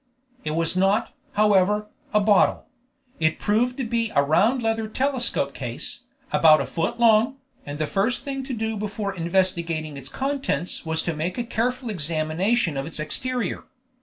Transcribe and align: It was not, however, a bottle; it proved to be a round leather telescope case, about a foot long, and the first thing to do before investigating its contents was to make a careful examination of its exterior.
It 0.43 0.55
was 0.55 0.75
not, 0.75 1.13
however, 1.33 1.87
a 2.11 2.19
bottle; 2.19 2.67
it 3.19 3.37
proved 3.37 3.77
to 3.77 3.83
be 3.83 4.11
a 4.15 4.23
round 4.23 4.63
leather 4.63 4.87
telescope 4.87 5.53
case, 5.53 6.05
about 6.31 6.59
a 6.59 6.65
foot 6.65 6.99
long, 6.99 7.35
and 7.67 7.77
the 7.77 7.85
first 7.85 8.23
thing 8.23 8.43
to 8.45 8.53
do 8.55 8.75
before 8.75 9.13
investigating 9.13 9.97
its 9.97 10.09
contents 10.09 10.87
was 10.87 11.03
to 11.03 11.15
make 11.15 11.37
a 11.37 11.43
careful 11.43 11.91
examination 11.91 12.77
of 12.77 12.87
its 12.87 12.99
exterior. 12.99 13.65